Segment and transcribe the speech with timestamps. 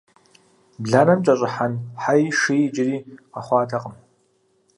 [0.81, 2.97] Бланэм кӀэщӀыхьэн хьэи шыи иджыри
[3.33, 3.95] къэхъуатэкъым.